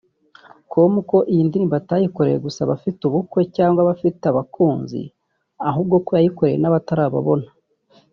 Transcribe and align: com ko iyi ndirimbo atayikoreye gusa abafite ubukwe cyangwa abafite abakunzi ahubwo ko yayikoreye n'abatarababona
com 0.71 0.93
ko 1.09 1.17
iyi 1.31 1.41
ndirimbo 1.47 1.75
atayikoreye 1.81 2.37
gusa 2.45 2.59
abafite 2.63 2.99
ubukwe 3.05 3.41
cyangwa 3.55 3.79
abafite 3.81 4.23
abakunzi 4.27 5.01
ahubwo 5.69 5.95
ko 6.05 6.09
yayikoreye 6.17 6.57
n'abatarababona 6.59 7.47